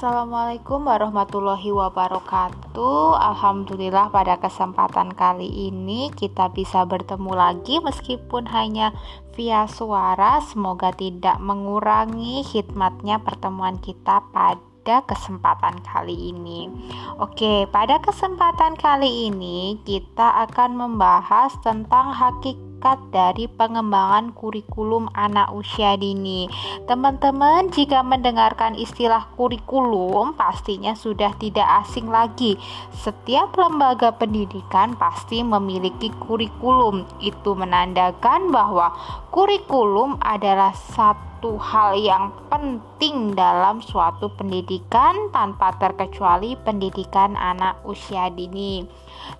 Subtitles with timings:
[0.00, 3.20] Assalamualaikum warahmatullahi wabarakatuh.
[3.20, 8.96] Alhamdulillah, pada kesempatan kali ini kita bisa bertemu lagi, meskipun hanya
[9.36, 10.40] via suara.
[10.40, 16.72] Semoga tidak mengurangi hikmatnya pertemuan kita pada kesempatan kali ini.
[17.20, 25.52] Oke, pada kesempatan kali ini kita akan membahas tentang hakikat hakikat dari pengembangan kurikulum anak
[25.52, 26.48] usia dini.
[26.88, 32.56] Teman-teman, jika mendengarkan istilah kurikulum, pastinya sudah tidak asing lagi.
[32.96, 37.04] Setiap lembaga pendidikan pasti memiliki kurikulum.
[37.20, 38.96] Itu menandakan bahwa
[39.28, 48.88] kurikulum adalah satu hal yang penting dalam suatu pendidikan tanpa terkecuali pendidikan anak usia dini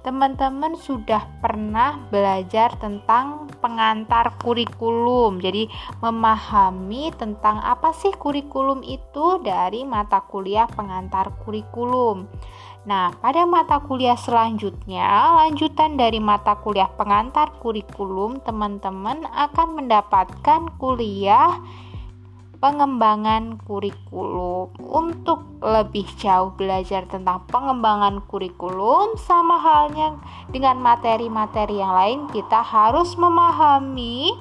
[0.01, 5.39] teman-teman sudah pernah belajar tentang pengantar kurikulum.
[5.43, 5.67] Jadi,
[6.01, 12.31] memahami tentang apa sih kurikulum itu dari mata kuliah pengantar kurikulum.
[12.81, 21.61] Nah, pada mata kuliah selanjutnya, lanjutan dari mata kuliah pengantar kurikulum, teman-teman akan mendapatkan kuliah
[22.61, 24.77] pengembangan kurikulum.
[24.79, 30.21] Untuk lebih jauh belajar tentang pengembangan kurikulum, sama halnya
[30.53, 34.37] dengan materi-materi yang lain, kita harus memahami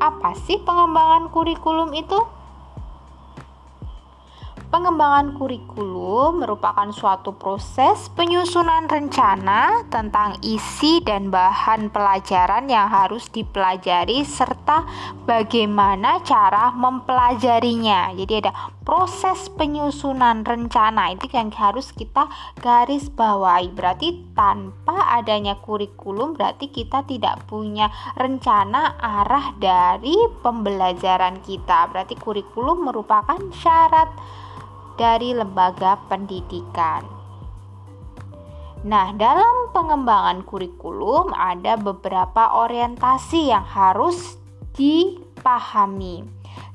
[0.00, 2.18] apa sih pengembangan kurikulum itu.
[4.68, 14.28] Pengembangan kurikulum merupakan suatu proses penyusunan rencana tentang isi dan bahan pelajaran yang harus dipelajari
[14.28, 14.84] serta
[15.24, 18.12] bagaimana cara mempelajarinya.
[18.12, 18.52] Jadi ada
[18.84, 22.28] proses penyusunan rencana itu yang harus kita
[22.60, 23.72] garis bawahi.
[23.72, 27.88] Berarti tanpa adanya kurikulum berarti kita tidak punya
[28.20, 30.12] rencana arah dari
[30.44, 31.88] pembelajaran kita.
[31.88, 34.12] Berarti kurikulum merupakan syarat
[34.98, 37.06] dari lembaga pendidikan.
[38.82, 44.38] Nah, dalam pengembangan kurikulum ada beberapa orientasi yang harus
[44.78, 46.22] dipahami.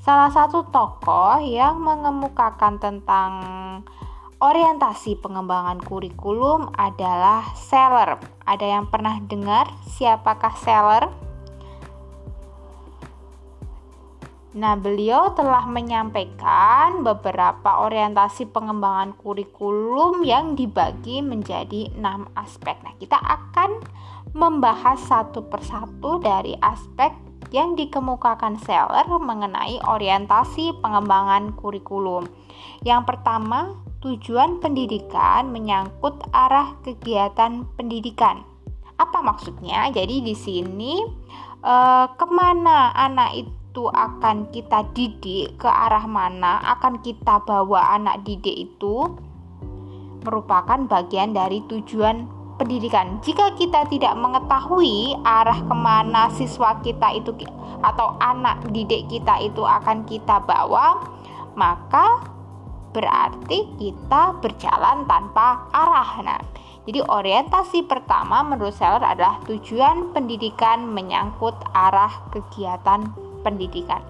[0.04, 3.32] Salah satu tokoh yang mengemukakan tentang
[4.44, 8.20] orientasi pengembangan kurikulum adalah Seller.
[8.44, 11.08] Ada yang pernah dengar siapakah Seller?
[14.54, 22.78] Nah, beliau telah menyampaikan beberapa orientasi pengembangan kurikulum yang dibagi menjadi enam aspek.
[22.86, 23.82] Nah, kita akan
[24.38, 27.10] membahas satu persatu dari aspek
[27.50, 32.30] yang dikemukakan Seller mengenai orientasi pengembangan kurikulum.
[32.86, 33.74] Yang pertama,
[34.06, 38.46] tujuan pendidikan menyangkut arah kegiatan pendidikan.
[39.02, 39.90] Apa maksudnya?
[39.90, 41.02] Jadi di sini
[41.66, 47.98] eh, ke mana anak itu itu akan kita didik ke arah mana, akan kita bawa
[47.98, 49.18] anak didik itu
[50.22, 52.30] merupakan bagian dari tujuan
[52.62, 53.18] pendidikan.
[53.26, 57.34] Jika kita tidak mengetahui arah ke mana siswa kita itu
[57.82, 61.02] atau anak didik kita itu akan kita bawa,
[61.58, 62.30] maka
[62.94, 66.22] berarti kita berjalan tanpa arah.
[66.22, 66.42] Nah,
[66.86, 74.02] jadi orientasi pertama menurut saya adalah tujuan pendidikan menyangkut arah kegiatan pendidikan.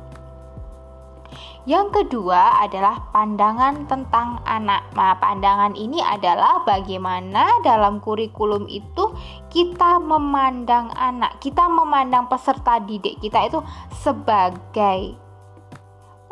[1.63, 4.83] Yang kedua adalah pandangan tentang anak.
[4.99, 9.15] Nah, pandangan ini adalah bagaimana dalam kurikulum itu
[9.47, 13.63] kita memandang anak, kita memandang peserta didik kita itu
[13.95, 15.22] sebagai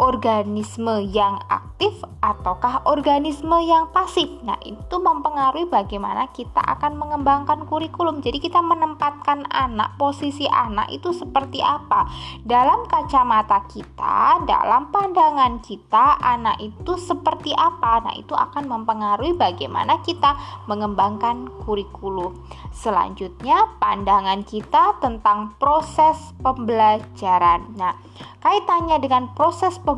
[0.01, 1.94] organisme yang aktif
[2.25, 4.25] ataukah organisme yang pasif.
[4.41, 8.17] Nah, itu mempengaruhi bagaimana kita akan mengembangkan kurikulum.
[8.25, 12.09] Jadi kita menempatkan anak, posisi anak itu seperti apa?
[12.41, 18.01] Dalam kacamata kita, dalam pandangan kita, anak itu seperti apa?
[18.01, 20.33] Nah, itu akan mempengaruhi bagaimana kita
[20.66, 22.41] mengembangkan kurikulum.
[22.73, 27.78] Selanjutnya, pandangan kita tentang proses pembelajaran.
[27.78, 27.94] Nah,
[28.42, 29.90] kaitannya dengan proses pembelajaran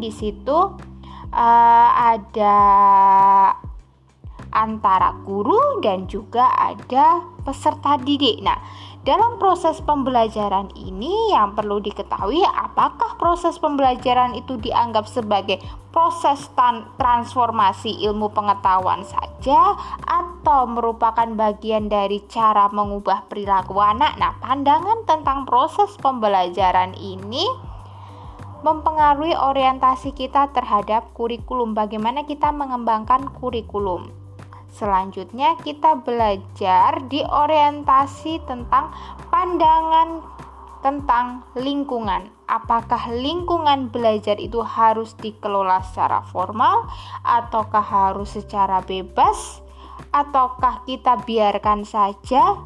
[0.00, 0.58] di situ
[1.30, 2.58] uh, ada
[4.50, 8.42] antara guru dan juga ada peserta didik.
[8.42, 8.58] Nah,
[9.00, 15.56] dalam proses pembelajaran ini yang perlu diketahui apakah proses pembelajaran itu dianggap sebagai
[15.88, 16.52] proses
[17.00, 19.72] transformasi ilmu pengetahuan saja
[20.04, 24.20] atau merupakan bagian dari cara mengubah perilaku anak.
[24.20, 27.69] Nah, pandangan tentang proses pembelajaran ini
[28.60, 31.72] mempengaruhi orientasi kita terhadap kurikulum.
[31.72, 34.12] Bagaimana kita mengembangkan kurikulum?
[34.70, 38.94] Selanjutnya kita belajar di orientasi tentang
[39.28, 40.22] pandangan
[40.80, 42.32] tentang lingkungan.
[42.48, 46.88] Apakah lingkungan belajar itu harus dikelola secara formal
[47.22, 49.60] ataukah harus secara bebas?
[50.10, 52.56] Ataukah kita biarkan saja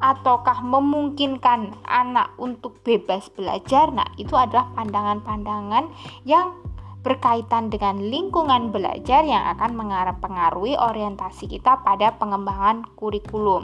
[0.00, 3.88] ataukah memungkinkan anak untuk bebas belajar?
[3.92, 5.88] Nah, itu adalah pandangan-pandangan
[6.28, 6.52] yang
[7.06, 13.62] berkaitan dengan lingkungan belajar yang akan mengaruhi orientasi kita pada pengembangan kurikulum.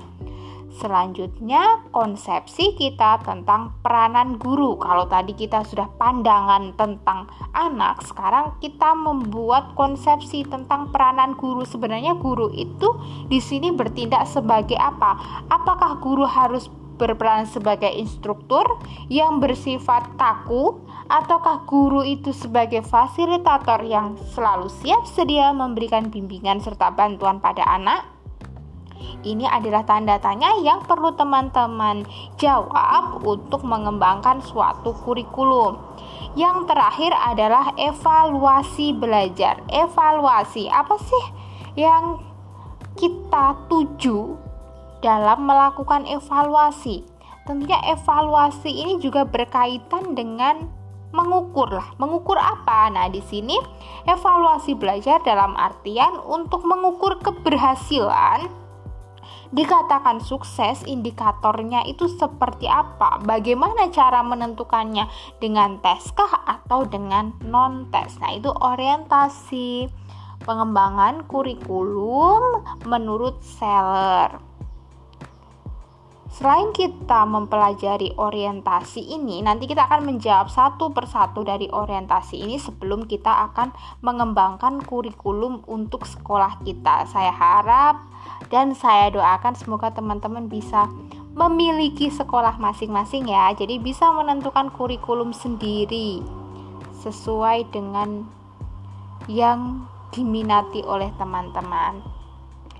[0.72, 4.80] Selanjutnya, konsepsi kita tentang peranan guru.
[4.80, 11.68] Kalau tadi kita sudah pandangan tentang anak, sekarang kita membuat konsepsi tentang peranan guru.
[11.68, 12.88] Sebenarnya guru itu
[13.28, 15.44] di sini bertindak sebagai apa?
[15.52, 18.64] Apakah guru harus berperan sebagai instruktur
[19.10, 20.80] yang bersifat kaku
[21.10, 28.11] ataukah guru itu sebagai fasilitator yang selalu siap sedia memberikan bimbingan serta bantuan pada anak?
[29.22, 32.02] Ini adalah tanda tanya yang perlu teman-teman
[32.36, 35.78] jawab untuk mengembangkan suatu kurikulum.
[36.34, 39.62] Yang terakhir adalah evaluasi belajar.
[39.68, 41.24] Evaluasi apa sih
[41.78, 42.18] yang
[42.96, 44.36] kita tuju
[45.04, 47.04] dalam melakukan evaluasi?
[47.42, 50.82] Tentunya evaluasi ini juga berkaitan dengan
[51.12, 51.92] mengukur lah.
[52.00, 52.88] Mengukur apa?
[52.88, 53.54] Nah, di sini
[54.08, 58.61] evaluasi belajar dalam artian untuk mengukur keberhasilan
[59.52, 63.20] dikatakan sukses indikatornya itu seperti apa?
[63.20, 65.06] Bagaimana cara menentukannya?
[65.38, 69.92] Dengan tes kah atau dengan non tes nah itu orientasi
[70.42, 74.52] pengembangan kurikulum menurut seller.
[76.32, 83.04] Selain kita mempelajari orientasi ini, nanti kita akan menjawab satu persatu dari orientasi ini sebelum
[83.04, 83.68] kita akan
[84.00, 87.04] mengembangkan kurikulum untuk sekolah kita.
[87.04, 88.11] Saya harap
[88.52, 90.92] dan saya doakan semoga teman-teman bisa
[91.32, 93.48] memiliki sekolah masing-masing ya.
[93.56, 96.20] Jadi bisa menentukan kurikulum sendiri
[97.00, 98.28] sesuai dengan
[99.26, 102.21] yang diminati oleh teman-teman.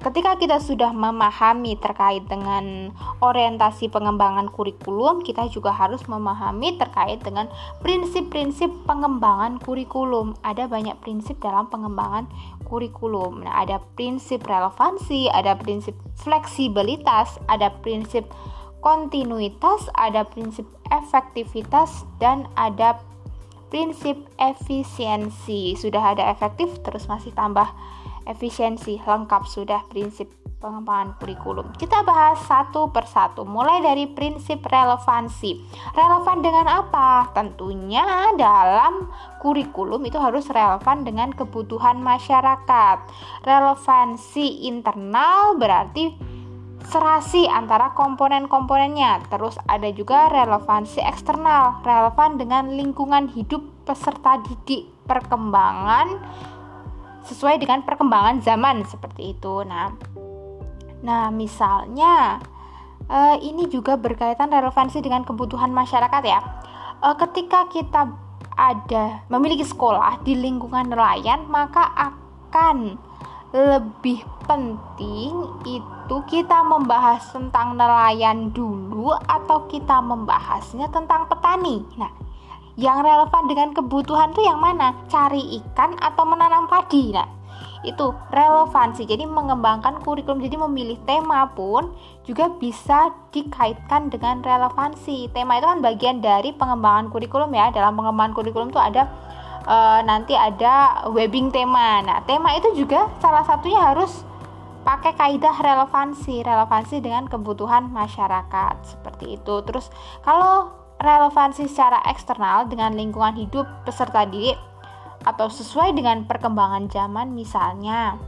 [0.02, 2.90] Ketika kita sudah memahami terkait dengan
[3.22, 7.46] orientasi pengembangan kurikulum, kita juga harus memahami terkait dengan
[7.87, 10.34] prinsip-prinsip pengembangan kurikulum.
[10.43, 12.26] Ada banyak prinsip dalam pengembangan
[12.66, 13.46] kurikulum.
[13.46, 18.26] Nah, ada prinsip relevansi, ada prinsip fleksibilitas, ada prinsip
[18.82, 22.99] kontinuitas, ada prinsip efektivitas dan ada
[23.70, 25.78] prinsip efisiensi.
[25.78, 27.70] Sudah ada efektif terus masih tambah
[28.26, 30.30] efisiensi lengkap sudah prinsip
[30.62, 31.74] pengembangan kurikulum.
[31.74, 35.58] Kita bahas satu persatu, mulai dari prinsip relevansi.
[35.90, 37.34] Relevan dengan apa?
[37.34, 39.10] Tentunya dalam
[39.42, 42.96] kurikulum itu harus relevan dengan kebutuhan masyarakat.
[43.42, 46.14] Relevansi internal berarti
[46.86, 49.26] serasi antara komponen-komponennya.
[49.26, 56.22] Terus ada juga relevansi eksternal, relevan dengan lingkungan hidup peserta didik, perkembangan
[57.26, 59.62] sesuai dengan perkembangan zaman seperti itu.
[59.66, 59.94] Nah,
[61.02, 62.42] nah misalnya
[63.08, 66.40] uh, ini juga berkaitan relevansi dengan kebutuhan masyarakat ya.
[67.02, 68.12] Uh, ketika kita
[68.52, 73.00] ada memiliki sekolah di lingkungan nelayan, maka akan
[73.52, 75.32] lebih penting
[75.68, 81.84] itu kita membahas tentang nelayan dulu atau kita membahasnya tentang petani.
[82.00, 82.12] Nah,
[82.80, 84.97] yang relevan dengan kebutuhan tuh yang mana?
[85.08, 87.42] Cari ikan atau menanam padi nah
[87.82, 89.04] itu relevansi.
[89.04, 91.90] Jadi mengembangkan kurikulum jadi memilih tema pun
[92.23, 95.30] juga bisa dikaitkan dengan relevansi.
[95.35, 97.75] Tema itu kan bagian dari pengembangan kurikulum ya.
[97.75, 99.11] Dalam pengembangan kurikulum tuh ada
[99.66, 102.00] e, nanti ada webbing tema.
[102.06, 104.23] Nah tema itu juga salah satunya harus
[104.87, 106.47] pakai kaidah relevansi.
[106.47, 108.75] Relevansi dengan kebutuhan masyarakat.
[108.87, 109.54] Seperti itu.
[109.66, 109.90] Terus
[110.23, 114.56] kalau relevansi secara eksternal dengan lingkungan hidup peserta didik
[115.26, 118.18] atau sesuai dengan perkembangan zaman misalnya.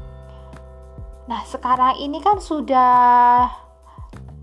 [1.24, 3.48] Nah, sekarang ini kan sudah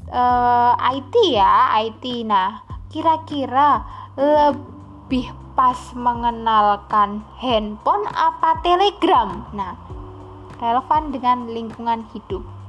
[0.09, 2.03] uh, eh, IT ya, IT.
[2.25, 3.85] Nah, kira-kira
[4.17, 9.45] lebih pas mengenalkan handphone apa Telegram?
[9.53, 9.77] Nah,
[10.57, 12.60] relevan dengan lingkungan hidup.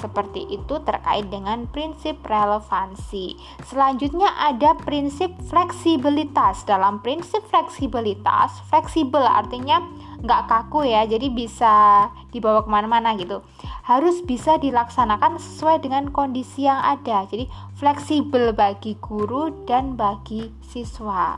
[0.00, 3.36] Seperti itu terkait dengan prinsip relevansi.
[3.68, 6.64] Selanjutnya ada prinsip fleksibilitas.
[6.64, 9.84] Dalam prinsip fleksibilitas, fleksibel artinya
[10.24, 13.44] nggak kaku ya, jadi bisa dibawa ke mana-mana gitu.
[13.84, 17.28] Harus bisa dilaksanakan sesuai dengan kondisi yang ada.
[17.28, 17.44] Jadi
[17.76, 21.36] fleksibel bagi guru dan bagi siswa.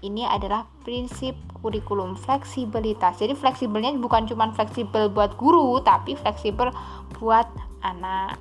[0.00, 3.22] Ini adalah prinsip kurikulum fleksibilitas.
[3.22, 6.68] Jadi fleksibelnya bukan cuma fleksibel buat guru, tapi fleksibel
[7.16, 7.46] buat
[7.80, 8.36] anak.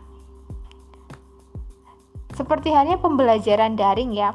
[2.31, 4.31] seperti halnya pembelajaran daring ya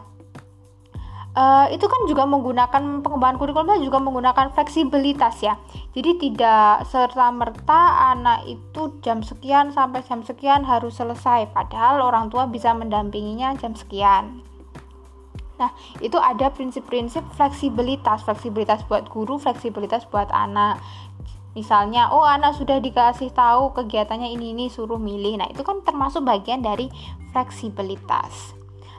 [1.36, 5.60] uh, itu kan juga menggunakan pengembangan kurikulum juga menggunakan fleksibilitas ya.
[5.92, 12.32] Jadi tidak serta merta anak itu jam sekian sampai jam sekian harus selesai, padahal orang
[12.32, 14.40] tua bisa mendampinginya jam sekian.
[15.56, 15.72] Nah,
[16.04, 20.80] itu ada prinsip-prinsip fleksibilitas, fleksibilitas buat guru, fleksibilitas buat anak.
[21.56, 25.40] Misalnya, oh anak sudah dikasih tahu kegiatannya ini ini suruh milih.
[25.40, 26.92] Nah, itu kan termasuk bagian dari
[27.32, 28.52] fleksibilitas.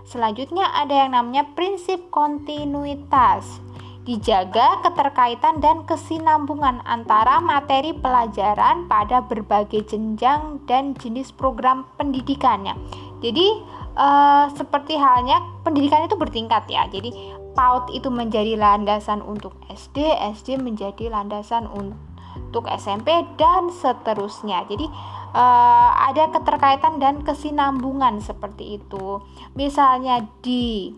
[0.07, 3.61] Selanjutnya ada yang namanya prinsip kontinuitas.
[4.07, 12.71] Dijaga keterkaitan dan kesinambungan antara materi pelajaran pada berbagai jenjang dan jenis program pendidikannya.
[13.19, 13.59] Jadi
[13.97, 16.85] uh, seperti halnya pendidikan itu bertingkat ya.
[16.87, 24.63] Jadi PAUD itu menjadi landasan untuk SD, SD menjadi landasan untuk SMP dan seterusnya.
[24.69, 24.85] Jadi
[25.33, 29.25] uh, ada keterkaitan dan kesinambungan seperti itu.
[29.57, 30.93] Misalnya di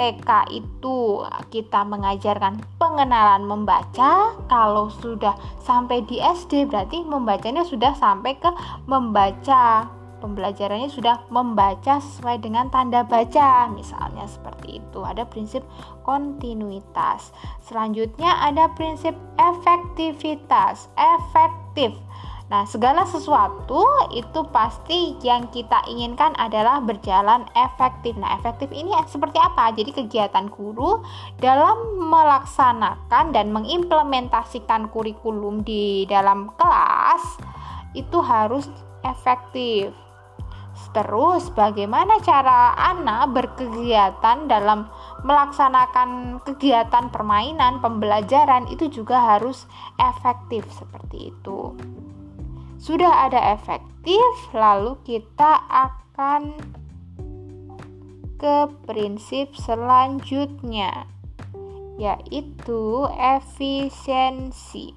[0.00, 1.20] TK itu
[1.52, 8.48] kita mengajarkan pengenalan membaca, kalau sudah sampai di SD berarti membacanya sudah sampai ke
[8.88, 9.99] membaca.
[10.20, 15.00] Pembelajarannya sudah membaca sesuai dengan tanda baca, misalnya seperti itu.
[15.00, 15.64] Ada prinsip
[16.04, 17.32] kontinuitas.
[17.64, 20.92] Selanjutnya ada prinsip efektivitas.
[20.94, 21.96] Efektif
[22.50, 28.18] Nah, segala sesuatu itu pasti yang kita inginkan adalah berjalan efektif.
[28.18, 29.70] Nah, efektif ini seperti apa?
[29.70, 30.98] Jadi kegiatan guru
[31.38, 31.78] dalam
[32.10, 37.38] melaksanakan dan mengimplementasikan kurikulum di dalam kelas
[37.94, 38.66] itu harus
[39.06, 39.94] efektif.
[40.90, 44.90] Terus, bagaimana cara anak berkegiatan dalam
[45.22, 49.68] melaksanakan kegiatan permainan, pembelajaran itu juga harus
[50.00, 51.76] efektif seperti itu
[52.80, 54.24] sudah ada efektif,
[54.56, 56.56] lalu kita akan
[58.40, 61.04] ke prinsip selanjutnya,
[62.00, 64.96] yaitu efisiensi.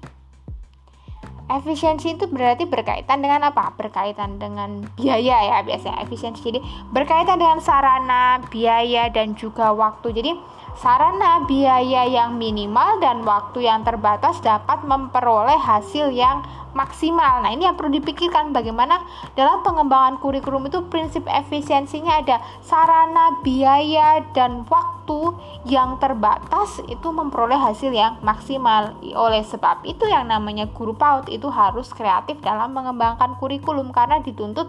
[1.44, 3.76] Efisiensi itu berarti berkaitan dengan apa?
[3.76, 6.40] Berkaitan dengan biaya ya biasanya efisiensi.
[6.40, 10.16] Jadi berkaitan dengan sarana, biaya dan juga waktu.
[10.16, 10.32] Jadi
[10.78, 16.42] sarana, biaya yang minimal dan waktu yang terbatas dapat memperoleh hasil yang
[16.74, 17.40] maksimal.
[17.40, 19.00] Nah, ini yang perlu dipikirkan bagaimana
[19.38, 25.38] dalam pengembangan kurikulum itu prinsip efisiensinya ada sarana, biaya dan waktu
[25.70, 28.98] yang terbatas itu memperoleh hasil yang maksimal.
[29.14, 34.68] Oleh sebab itu yang namanya guru PAUD itu harus kreatif dalam mengembangkan kurikulum karena dituntut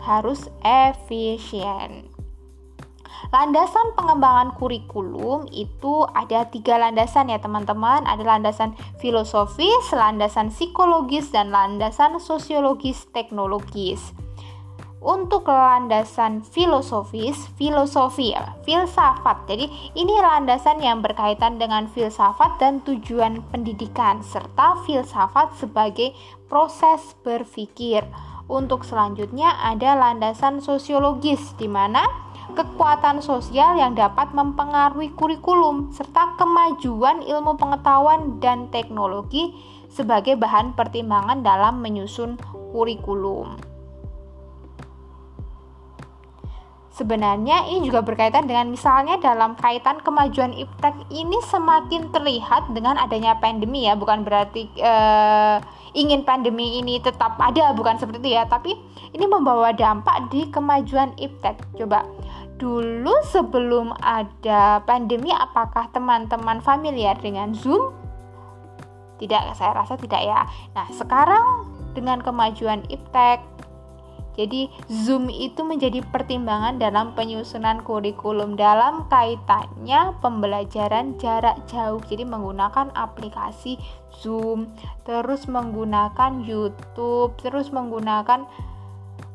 [0.00, 2.09] harus efisien.
[3.28, 8.08] Landasan pengembangan kurikulum itu ada tiga landasan ya teman-teman.
[8.08, 14.16] Ada landasan filosofis, landasan psikologis, dan landasan sosiologis teknologis.
[15.00, 19.48] Untuk landasan filosofis, filosofi ya, filsafat.
[19.48, 26.12] Jadi ini landasan yang berkaitan dengan filsafat dan tujuan pendidikan serta filsafat sebagai
[26.52, 28.04] proses berpikir.
[28.50, 32.04] Untuk selanjutnya ada landasan sosiologis di mana
[32.52, 39.54] kekuatan sosial yang dapat mempengaruhi kurikulum, serta kemajuan ilmu pengetahuan dan teknologi
[39.90, 42.38] sebagai bahan pertimbangan dalam menyusun
[42.70, 43.58] kurikulum.
[46.90, 53.40] Sebenarnya ini juga berkaitan dengan misalnya dalam kaitan kemajuan iptek ini semakin terlihat dengan adanya
[53.40, 55.64] pandemi ya, bukan berarti uh,
[55.96, 58.76] ingin pandemi ini tetap ada, bukan seperti itu ya, tapi
[59.16, 61.56] ini membawa dampak di kemajuan iptek.
[61.80, 62.04] Coba
[62.60, 67.96] dulu sebelum ada pandemi apakah teman-teman familiar dengan Zoom?
[69.16, 70.44] Tidak, saya rasa tidak ya.
[70.76, 73.40] Nah, sekarang dengan kemajuan iptek
[74.40, 82.00] jadi Zoom itu menjadi pertimbangan dalam penyusunan kurikulum dalam kaitannya pembelajaran jarak jauh.
[82.06, 83.76] Jadi menggunakan aplikasi
[84.16, 84.70] Zoom,
[85.02, 88.46] terus menggunakan YouTube, terus menggunakan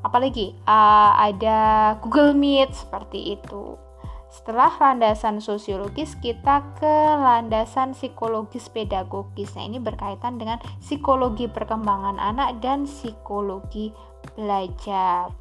[0.06, 1.60] apalagi uh, ada
[2.06, 3.82] Google Meet seperti itu.
[4.30, 9.56] Setelah landasan sosiologis, kita ke landasan psikologis pedagogis.
[9.56, 13.96] Nah, ini berkaitan dengan psikologi perkembangan anak dan psikologi
[14.36, 15.32] belajar.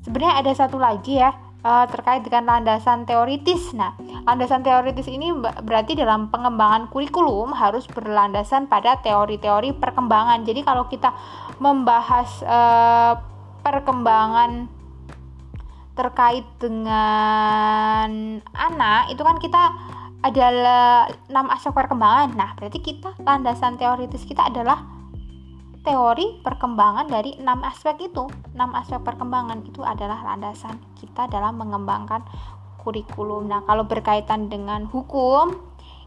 [0.00, 3.76] Sebenarnya ada satu lagi ya, uh, terkait dengan landasan teoritis.
[3.76, 3.92] Nah,
[4.24, 10.48] landasan teoritis ini berarti dalam pengembangan kurikulum harus berlandasan pada teori-teori perkembangan.
[10.48, 11.12] Jadi kalau kita
[11.60, 13.29] membahas uh,
[13.60, 14.66] perkembangan
[15.98, 19.62] terkait dengan anak itu kan kita
[20.20, 22.36] adalah enam aspek perkembangan.
[22.36, 24.84] Nah, berarti kita landasan teoritis kita adalah
[25.80, 28.28] teori perkembangan dari enam aspek itu.
[28.52, 32.20] Enam aspek perkembangan itu adalah landasan kita dalam mengembangkan
[32.80, 33.48] kurikulum.
[33.48, 35.56] Nah, kalau berkaitan dengan hukum,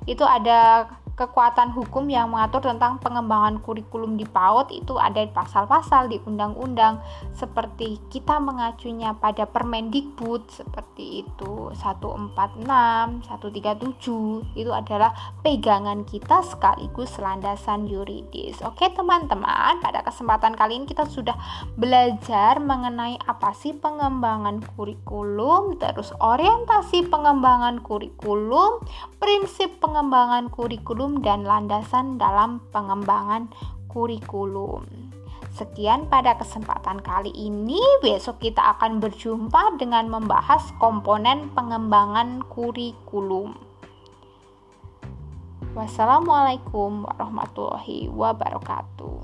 [0.05, 6.09] itu ada kekuatan hukum yang mengatur tentang pengembangan kurikulum di PAUD itu ada di pasal-pasal
[6.09, 6.97] di undang-undang
[7.37, 15.13] seperti kita mengacunya pada Permendikbud seperti itu 146, 137 itu adalah
[15.45, 18.57] pegangan kita sekaligus landasan yuridis.
[18.65, 21.37] Oke teman-teman, pada kesempatan kali ini kita sudah
[21.77, 28.81] belajar mengenai apa sih pengembangan kurikulum, terus orientasi pengembangan kurikulum,
[29.21, 33.51] prinsip pengembangan kurikulum kurikulum dan landasan dalam pengembangan
[33.91, 34.87] kurikulum.
[35.51, 37.77] Sekian pada kesempatan kali ini.
[37.99, 43.51] Besok kita akan berjumpa dengan membahas komponen pengembangan kurikulum.
[45.75, 49.19] Wassalamualaikum warahmatullahi wabarakatuh.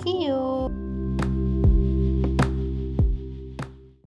[0.00, 0.89] See you.